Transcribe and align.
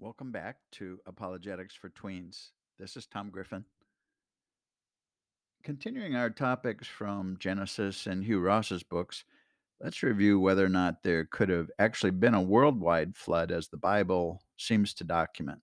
Welcome 0.00 0.30
back 0.30 0.58
to 0.74 1.00
Apologetics 1.06 1.74
for 1.74 1.88
Tweens. 1.88 2.50
This 2.78 2.96
is 2.96 3.08
Tom 3.08 3.30
Griffin. 3.30 3.64
Continuing 5.64 6.14
our 6.14 6.30
topics 6.30 6.86
from 6.86 7.36
Genesis 7.40 8.06
and 8.06 8.22
Hugh 8.22 8.38
Ross's 8.38 8.84
books, 8.84 9.24
let's 9.82 10.04
review 10.04 10.38
whether 10.38 10.64
or 10.64 10.68
not 10.68 11.02
there 11.02 11.24
could 11.24 11.48
have 11.48 11.68
actually 11.80 12.12
been 12.12 12.34
a 12.34 12.40
worldwide 12.40 13.16
flood 13.16 13.50
as 13.50 13.66
the 13.66 13.76
Bible 13.76 14.40
seems 14.56 14.94
to 14.94 15.04
document. 15.04 15.58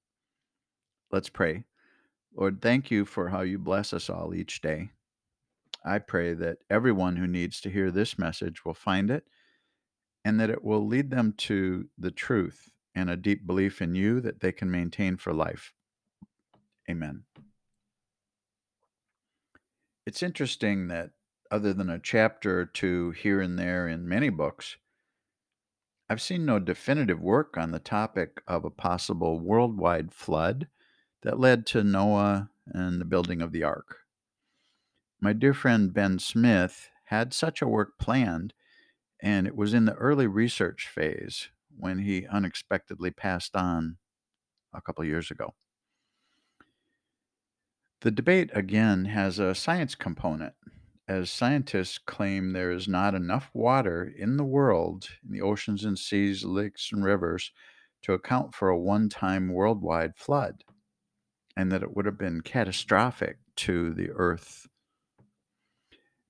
Let's 1.14 1.30
pray. 1.30 1.64
Lord, 2.36 2.62
thank 2.62 2.92
you 2.92 3.06
for 3.06 3.30
how 3.30 3.40
you 3.40 3.58
bless 3.58 3.94
us 3.94 4.10
all 4.10 4.36
each 4.36 4.60
day. 4.60 4.90
I 5.86 6.00
pray 6.00 6.34
that 6.34 6.58
everyone 6.70 7.16
who 7.16 7.26
needs 7.26 7.62
to 7.62 7.70
hear 7.70 7.90
this 7.90 8.20
message 8.20 8.66
will 8.66 8.74
find 8.74 9.10
it 9.12 9.24
and 10.26 10.42
that 10.42 10.50
it 10.50 10.62
will 10.62 10.86
lead 10.86 11.10
them 11.10 11.36
to 11.38 11.88
the 11.98 12.12
truth 12.12 12.70
and 12.96 13.10
a 13.10 13.18
deep 13.18 13.46
belief 13.46 13.82
in 13.82 13.94
you 13.94 14.22
that 14.22 14.40
they 14.40 14.52
can 14.52 14.72
maintain 14.72 15.18
for 15.18 15.34
life. 15.34 15.74
Amen. 16.90 17.24
It's 20.06 20.24
interesting 20.24 20.88
that, 20.88 21.12
other 21.52 21.74
than 21.74 21.90
a 21.90 22.00
chapter 22.00 22.62
or 22.62 22.66
two 22.66 23.12
here 23.12 23.42
and 23.42 23.60
there 23.60 23.88
in 23.88 24.08
many 24.08 24.30
books, 24.30 24.78
I've 26.10 26.22
seen 26.22 26.46
no 26.46 26.60
definitive 26.60 27.20
work 27.20 27.58
on 27.58 27.72
the 27.72 27.80
topic 27.80 28.42
of 28.48 28.64
a 28.64 28.70
possible 28.70 29.40
worldwide 29.40 30.14
flood 30.14 30.68
that 31.24 31.40
led 31.40 31.66
to 31.68 31.84
Noah 31.84 32.50
and 32.68 33.02
the 33.02 33.06
building 33.06 33.42
of 33.42 33.52
the 33.52 33.64
ark. 33.64 33.98
My 35.20 35.34
dear 35.34 35.54
friend 35.54 35.92
Ben 35.92 36.20
Smith 36.20 36.90
had 37.06 37.34
such 37.34 37.62
a 37.62 37.68
work 37.68 37.98
planned, 38.00 38.54
and 39.22 39.48
it 39.48 39.56
was 39.56 39.74
in 39.74 39.86
the 39.86 39.96
early 39.96 40.28
research 40.28 40.88
phase 40.88 41.50
when 41.78 42.00
he 42.00 42.28
unexpectedly 42.28 43.12
passed 43.12 43.56
on 43.56 43.98
a 44.74 44.82
couple 44.82 45.04
years 45.04 45.32
ago. 45.32 45.54
The 48.02 48.12
debate 48.12 48.52
again 48.54 49.06
has 49.06 49.40
a 49.40 49.56
science 49.56 49.96
component, 49.96 50.54
as 51.08 51.32
scientists 51.32 51.98
claim 51.98 52.52
there 52.54 52.72
is 52.72 52.88
not 52.88 53.16
enough 53.16 53.50
water 53.54 54.04
in 54.18 54.38
the 54.38 54.44
world, 54.44 55.08
in 55.24 55.32
the 55.32 55.42
oceans 55.42 55.86
and 55.86 55.98
seas, 55.98 56.44
lakes 56.44 56.92
and 56.92 57.04
rivers, 57.04 57.52
to 58.04 58.14
account 58.14 58.54
for 58.54 58.70
a 58.70 58.78
one 58.78 59.10
time 59.10 59.50
worldwide 59.50 60.16
flood, 60.16 60.64
and 61.58 61.72
that 61.72 61.84
it 61.84 61.96
would 61.96 62.06
have 62.06 62.18
been 62.18 62.42
catastrophic 62.42 63.38
to 63.56 63.94
the 63.94 64.12
earth. 64.12 64.68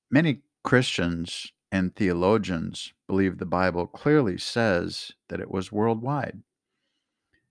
Many 0.09 0.43
Christians 0.63 1.51
and 1.71 1.95
theologians 1.95 2.93
believe 3.07 3.37
the 3.37 3.45
Bible 3.45 3.87
clearly 3.87 4.37
says 4.37 5.11
that 5.29 5.39
it 5.39 5.51
was 5.51 5.71
worldwide. 5.71 6.41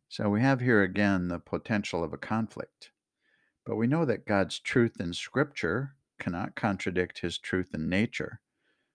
So 0.09 0.29
we 0.29 0.41
have 0.41 0.61
here 0.61 0.83
again 0.83 1.29
the 1.29 1.39
potential 1.39 2.05
of 2.05 2.13
a 2.13 2.19
conflict. 2.19 2.91
But 3.67 3.77
we 3.77 3.87
know 3.87 4.05
that 4.05 4.27
God's 4.27 4.59
truth 4.59 5.01
in 5.01 5.13
Scripture 5.13 5.97
cannot 6.19 6.55
contradict 6.55 7.21
his 7.21 7.39
truth 7.39 7.71
in 7.75 7.89
nature. 7.89 8.41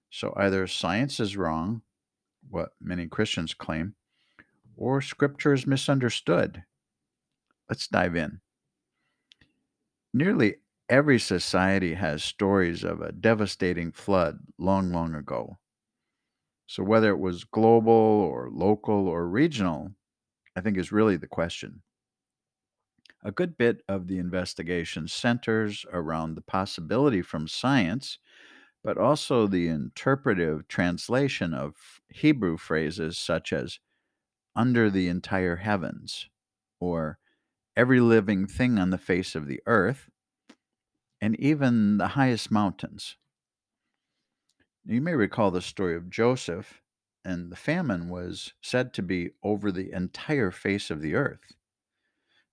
So 0.09 0.33
either 0.37 0.65
science 0.67 1.19
is 1.19 1.37
wrong, 1.37 1.81
what 2.49 2.69
many 2.79 3.07
Christians 3.07 3.53
claim, 3.53 3.95
or 4.75 5.01
Scripture 5.01 5.53
is 5.53 5.67
misunderstood. 5.67 6.63
Let's 7.69 7.87
dive 7.87 8.15
in. 8.15 8.39
Nearly 10.13 10.55
every 10.89 11.19
society 11.19 11.93
has 11.95 12.23
stories 12.23 12.83
of 12.83 13.01
a 13.01 13.11
devastating 13.11 13.91
flood 13.91 14.39
long, 14.57 14.91
long 14.91 15.15
ago. 15.15 15.59
So, 16.67 16.83
whether 16.83 17.09
it 17.09 17.19
was 17.19 17.43
global 17.43 17.91
or 17.91 18.49
local 18.49 19.09
or 19.09 19.27
regional, 19.27 19.93
I 20.55 20.61
think 20.61 20.77
is 20.77 20.91
really 20.91 21.17
the 21.17 21.27
question. 21.27 21.83
A 23.23 23.31
good 23.31 23.57
bit 23.57 23.81
of 23.87 24.07
the 24.07 24.17
investigation 24.17 25.07
centers 25.07 25.85
around 25.91 26.35
the 26.35 26.41
possibility 26.41 27.21
from 27.21 27.47
science, 27.47 28.19
but 28.83 28.97
also 28.97 29.47
the 29.47 29.67
interpretive 29.67 30.67
translation 30.67 31.53
of 31.53 32.01
Hebrew 32.09 32.57
phrases 32.57 33.17
such 33.17 33.53
as 33.53 33.79
under 34.55 34.89
the 34.89 35.07
entire 35.09 35.57
heavens 35.57 36.29
or 36.79 37.19
every 37.75 38.01
living 38.01 38.47
thing 38.47 38.79
on 38.79 38.91
the 38.91 38.97
face 38.99 39.35
of 39.35 39.47
the 39.47 39.61
earth 39.67 40.09
and 41.21 41.39
even 41.39 41.97
the 41.97 42.09
highest 42.09 42.51
mountains. 42.51 43.15
You 44.85 45.01
may 45.01 45.13
recall 45.13 45.51
the 45.51 45.61
story 45.61 45.95
of 45.95 46.09
Joseph, 46.09 46.81
and 47.25 47.51
the 47.51 47.55
famine 47.55 48.09
was 48.09 48.53
said 48.61 48.93
to 48.93 49.01
be 49.01 49.31
over 49.43 49.71
the 49.71 49.91
entire 49.91 50.51
face 50.51 50.89
of 50.89 51.01
the 51.01 51.15
earth. 51.15 51.53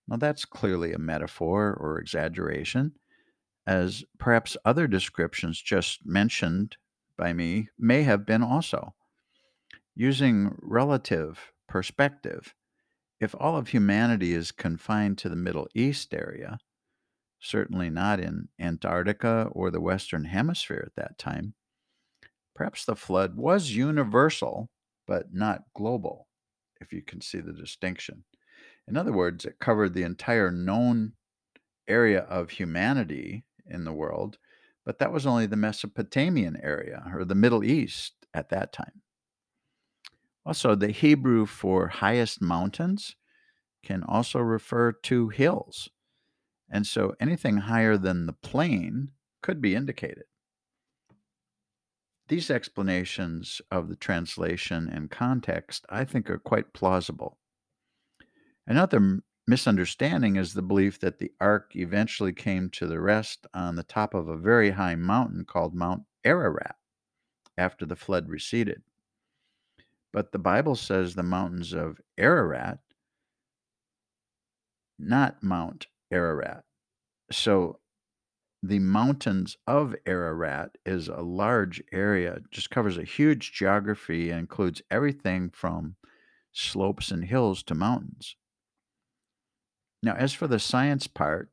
Now, 0.09 0.17
that's 0.17 0.45
clearly 0.45 0.93
a 0.93 0.99
metaphor 0.99 1.77
or 1.81 1.99
exaggeration, 1.99 2.93
as 3.67 4.05
perhaps 4.19 4.57
other 4.65 4.87
descriptions 4.87 5.61
just 5.61 6.05
mentioned 6.05 6.77
by 7.17 7.33
me 7.33 7.69
may 7.79 8.03
have 8.03 8.27
been 8.27 8.43
also. 8.43 8.95
Using 9.95 10.57
relative 10.61 11.53
perspective, 11.69 12.55
if 13.21 13.35
all 13.39 13.57
of 13.57 13.69
humanity 13.69 14.35
is 14.35 14.53
confined 14.53 15.19
to 15.19 15.29
the 15.29 15.37
Middle 15.37 15.69
East 15.75 16.13
area, 16.13 16.59
certainly 17.47 17.91
not 17.91 18.21
in 18.21 18.49
Antarctica 18.61 19.49
or 19.53 19.71
the 19.71 19.81
Western 19.81 20.25
Hemisphere 20.25 20.85
at 20.87 20.97
that 20.97 21.19
time. 21.19 21.55
Perhaps 22.55 22.85
the 22.85 22.97
flood 22.97 23.37
was 23.37 23.71
universal, 23.71 24.71
but 25.07 25.33
not 25.33 25.65
global, 25.75 26.29
if 26.81 26.93
you 26.93 27.03
can 27.03 27.21
see 27.21 27.39
the 27.39 27.53
distinction. 27.53 28.25
In 28.89 28.97
other 28.97 29.13
words, 29.13 29.45
it 29.45 29.59
covered 29.59 29.95
the 29.95 30.03
entire 30.03 30.51
known 30.51 31.13
area 31.89 32.21
of 32.21 32.51
humanity 32.51 33.45
in 33.67 33.85
the 33.85 33.93
world, 33.93 34.39
but 34.85 34.99
that 34.99 35.13
was 35.13 35.27
only 35.27 35.47
the 35.47 35.57
Mesopotamian 35.57 36.57
area 36.63 37.05
or 37.15 37.25
the 37.25 37.35
Middle 37.35 37.65
East 37.65 38.15
at 38.33 38.49
that 38.51 38.73
time. 38.73 39.03
Also, 40.45 40.75
the 40.75 40.93
Hebrew 40.93 41.45
for 41.45 41.89
highest 41.89 42.41
mountains 42.41 43.17
can 43.83 44.03
also 44.05 44.39
refer 44.39 44.93
to 44.93 45.29
hills. 45.29 45.91
And 46.69 46.87
so 46.87 47.15
anything 47.21 47.59
higher 47.59 47.97
than 47.97 48.27
the 48.27 48.33
plain 48.33 49.13
could 49.43 49.61
be 49.61 49.75
indicated. 49.75 50.25
These 52.29 52.51
explanations 52.51 53.61
of 53.71 53.89
the 53.89 53.95
translation 53.95 54.89
and 54.89 55.11
context, 55.11 55.87
I 55.89 56.05
think, 56.05 56.29
are 56.29 56.39
quite 56.39 56.73
plausible. 56.73 57.39
Another 58.67 59.21
misunderstanding 59.47 60.35
is 60.35 60.53
the 60.53 60.63
belief 60.63 60.99
that 60.99 61.19
the 61.19 61.31
ark 61.41 61.71
eventually 61.77 62.33
came 62.33 62.69
to 62.71 62.89
the 62.89 63.01
rest 63.01 63.47
on 63.55 63.77
the 63.77 63.85
top 63.85 64.13
of 64.13 64.29
a 64.29 64.37
very 64.37 64.71
high 64.71 64.97
mountain 64.97 65.45
called 65.45 65.73
Mount 65.73 66.03
Ararat 66.25 66.75
after 67.57 67.87
the 67.87 67.95
flood 67.95 68.29
receded. 68.29 68.83
But 70.13 70.33
the 70.33 70.39
Bible 70.39 70.75
says 70.75 71.15
the 71.15 71.23
mountains 71.23 71.73
of 71.73 72.01
Ararat, 72.19 72.81
not 74.99 75.43
Mount 75.43 75.87
Ararat. 76.11 76.65
So 77.31 77.81
the 78.63 78.79
mountains 78.79 79.57
of 79.67 79.95
Ararat 80.07 80.77
is 80.85 81.09
a 81.09 81.21
large 81.21 81.83
area, 81.93 82.41
just 82.51 82.71
covers 82.71 82.99
a 82.99 83.05
huge 83.05 83.53
geography 83.53 84.31
includes 84.31 84.83
everything 84.91 85.51
from 85.51 85.97
slopes 86.53 87.11
and 87.11 87.25
hills 87.25 87.63
to 87.65 87.75
mountains. 87.75 88.37
Now, 90.03 90.15
as 90.15 90.33
for 90.33 90.47
the 90.47 90.59
science 90.59 91.07
part, 91.07 91.51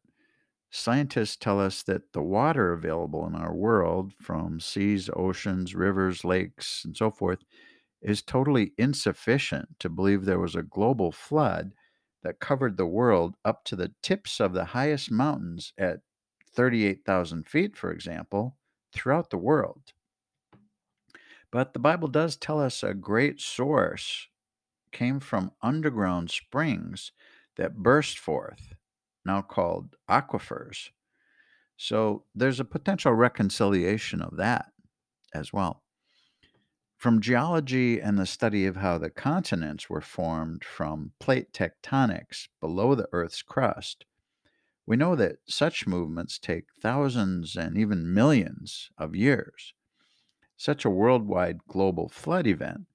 scientists 0.71 1.35
tell 1.35 1.59
us 1.59 1.83
that 1.83 2.13
the 2.13 2.21
water 2.21 2.73
available 2.73 3.27
in 3.27 3.35
our 3.35 3.53
world 3.53 4.13
from 4.19 4.59
seas, 4.59 5.09
oceans, 5.15 5.75
rivers, 5.75 6.23
lakes, 6.23 6.83
and 6.85 6.95
so 6.95 7.11
forth 7.11 7.39
is 8.01 8.21
totally 8.21 8.73
insufficient 8.77 9.79
to 9.79 9.89
believe 9.89 10.25
there 10.25 10.39
was 10.39 10.56
a 10.56 10.63
global 10.63 11.11
flood 11.11 11.73
that 12.23 12.39
covered 12.39 12.77
the 12.77 12.85
world 12.85 13.35
up 13.45 13.63
to 13.65 13.75
the 13.75 13.93
tips 14.01 14.39
of 14.39 14.53
the 14.53 14.65
highest 14.65 15.11
mountains 15.11 15.73
at 15.77 15.99
38,000 16.55 17.47
feet, 17.47 17.75
for 17.75 17.91
example, 17.91 18.57
throughout 18.93 19.29
the 19.29 19.37
world. 19.37 19.93
But 21.51 21.73
the 21.73 21.79
Bible 21.79 22.07
does 22.07 22.35
tell 22.35 22.59
us 22.59 22.81
a 22.83 22.93
great 22.93 23.39
source 23.39 24.27
came 24.91 25.19
from 25.19 25.51
underground 25.61 26.31
springs 26.31 27.11
that 27.57 27.75
burst 27.75 28.17
forth, 28.17 28.73
now 29.25 29.41
called 29.41 29.95
aquifers. 30.09 30.89
So 31.77 32.25
there's 32.33 32.59
a 32.59 32.65
potential 32.65 33.13
reconciliation 33.13 34.21
of 34.21 34.37
that 34.37 34.71
as 35.33 35.51
well. 35.51 35.82
From 37.03 37.19
geology 37.19 38.00
and 38.00 38.17
the 38.17 38.25
study 38.25 38.65
of 38.65 38.77
how 38.77 38.97
the 38.97 39.09
continents 39.09 39.89
were 39.89 40.00
formed 40.00 40.63
from 40.63 41.11
plate 41.19 41.51
tectonics 41.51 42.47
below 42.61 42.95
the 42.95 43.09
Earth's 43.11 43.41
crust, 43.41 44.05
we 44.85 44.95
know 44.95 45.13
that 45.17 45.39
such 45.45 45.85
movements 45.85 46.39
take 46.39 46.67
thousands 46.81 47.57
and 47.57 47.77
even 47.77 48.13
millions 48.13 48.89
of 48.97 49.17
years. 49.17 49.73
Such 50.55 50.85
a 50.85 50.89
worldwide 50.89 51.65
global 51.67 52.07
flood 52.07 52.47
event 52.47 52.85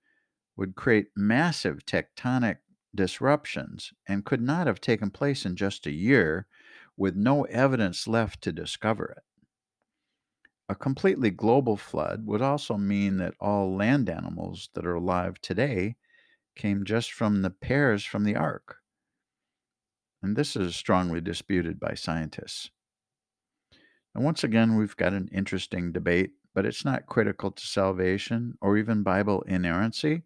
would 0.56 0.74
create 0.74 1.08
massive 1.14 1.84
tectonic 1.84 2.60
disruptions 2.94 3.92
and 4.06 4.24
could 4.24 4.40
not 4.40 4.66
have 4.66 4.80
taken 4.80 5.10
place 5.10 5.44
in 5.44 5.54
just 5.54 5.86
a 5.86 5.92
year 5.92 6.46
with 6.96 7.14
no 7.14 7.42
evidence 7.42 8.08
left 8.08 8.40
to 8.40 8.52
discover 8.52 9.04
it. 9.18 9.27
A 10.70 10.74
completely 10.74 11.30
global 11.30 11.76
flood 11.76 12.24
would 12.26 12.40
also 12.42 12.76
mean 12.76 13.16
that 13.18 13.34
all 13.40 13.74
land 13.74 14.08
animals 14.08 14.70
that 14.74 14.86
are 14.86 14.94
alive 14.94 15.40
today 15.40 15.96
came 16.56 16.84
just 16.84 17.12
from 17.12 17.42
the 17.42 17.50
pairs 17.50 18.04
from 18.04 18.24
the 18.24 18.36
ark. 18.36 18.78
And 20.22 20.36
this 20.36 20.54
is 20.54 20.76
strongly 20.76 21.20
disputed 21.20 21.80
by 21.80 21.94
scientists. 21.94 22.70
And 24.14 24.22
once 24.22 24.44
again, 24.44 24.76
we've 24.76 24.96
got 24.96 25.14
an 25.14 25.28
interesting 25.28 25.92
debate, 25.92 26.34
but 26.52 26.66
it's 26.66 26.84
not 26.84 27.06
critical 27.06 27.50
to 27.50 27.66
salvation 27.66 28.58
or 28.60 28.76
even 28.76 29.02
Bible 29.02 29.42
inerrancy 29.42 30.24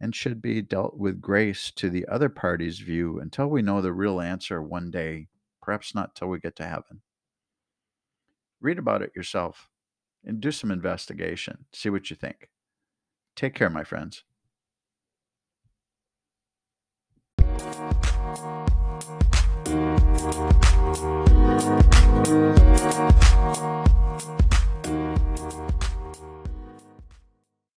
and 0.00 0.14
should 0.14 0.42
be 0.42 0.62
dealt 0.62 0.96
with 0.98 1.20
grace 1.20 1.70
to 1.72 1.90
the 1.90 2.06
other 2.08 2.30
party's 2.30 2.80
view 2.80 3.20
until 3.20 3.48
we 3.48 3.62
know 3.62 3.80
the 3.82 3.92
real 3.92 4.20
answer 4.20 4.62
one 4.62 4.90
day, 4.90 5.28
perhaps 5.62 5.94
not 5.94 6.14
till 6.16 6.28
we 6.28 6.40
get 6.40 6.56
to 6.56 6.66
heaven. 6.66 7.02
Read 8.60 8.78
about 8.78 9.00
it 9.00 9.16
yourself 9.16 9.70
and 10.24 10.40
do 10.40 10.50
some 10.50 10.70
investigation. 10.70 11.66
See 11.72 11.90
what 11.90 12.10
you 12.10 12.16
think. 12.16 12.50
Take 13.34 13.54
care, 13.54 13.70
my 13.70 13.84
friends. 13.84 14.24